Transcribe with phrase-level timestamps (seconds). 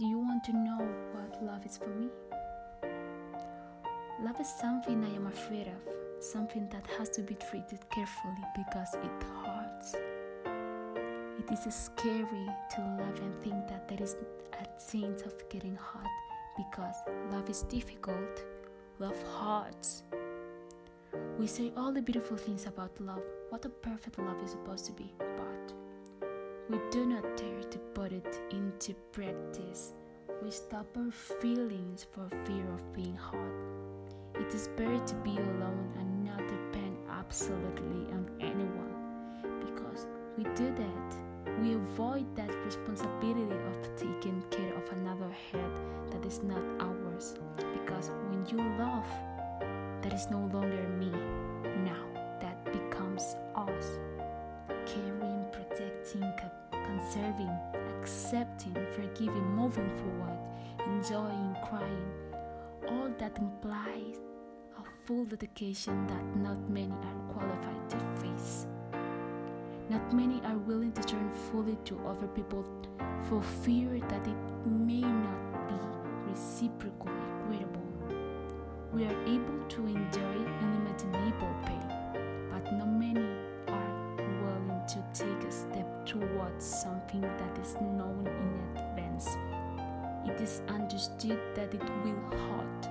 [0.00, 0.78] Do you want to know
[1.12, 2.08] what love is for me?
[4.22, 8.94] Love is something I am afraid of, something that has to be treated carefully because
[8.94, 9.10] it
[9.44, 9.96] hurts.
[11.38, 14.16] It is scary to love and think that there is
[14.54, 16.08] a chance of getting hurt
[16.56, 16.96] because
[17.30, 18.42] love is difficult,
[19.00, 20.04] love hurts.
[21.38, 24.92] We say all the beautiful things about love, what a perfect love is supposed to
[24.92, 25.12] be,
[26.70, 29.92] we do not dare to put it into practice.
[30.40, 33.90] We stop our feelings for fear of being hurt.
[34.36, 38.94] It is better to be alone and not depend absolutely on anyone
[39.58, 40.06] because
[40.38, 41.60] we do that.
[41.60, 45.72] We avoid that responsibility of taking care of another head
[46.12, 49.06] that is not ours because when you love,
[50.02, 51.10] that is no longer me.
[51.84, 52.06] Now
[52.40, 53.98] that becomes us.
[54.86, 56.22] Caring, protecting,
[57.00, 57.50] conserving,
[58.00, 60.38] accepting, forgiving, moving forward,
[60.86, 62.12] enjoying, crying.
[62.88, 64.16] All that implies
[64.78, 68.66] a full dedication that not many are qualified to face.
[69.88, 72.64] Not many are willing to turn fully to other people
[73.28, 77.12] for fear that it may not be reciprocally
[77.42, 77.80] equitable.
[78.92, 80.49] We are able to enjoy
[86.40, 89.36] towards something that is known in advance.
[90.26, 92.88] It is understood that it will hurt.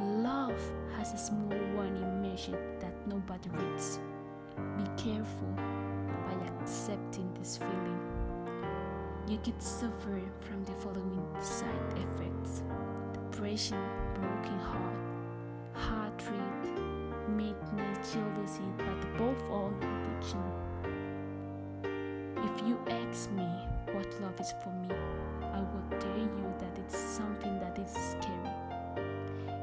[0.00, 0.60] Love
[0.96, 3.98] has a small warning measure that nobody reads.
[4.76, 5.54] Be careful
[6.26, 8.00] by accepting this feeling.
[9.26, 12.62] You could suffer from the following side effects
[13.12, 13.82] depression,
[14.14, 15.00] broken heart,
[15.72, 16.72] heart rate,
[17.28, 19.13] madness, jealousy, but
[22.56, 23.48] If you ask me
[23.92, 24.94] what love is for me,
[25.42, 28.54] I will tell you that it's something that is scary.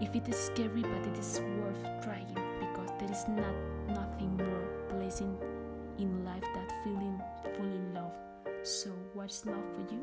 [0.00, 3.54] If it is scary, but it is worth trying because there is not
[3.88, 5.38] nothing more pleasant
[5.98, 7.20] in life than feeling
[7.54, 8.16] fully loved.
[8.62, 10.02] So, what's love for you?